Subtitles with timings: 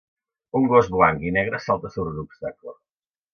[0.59, 2.75] Un gos blanc i negre salta sobre un obstacle.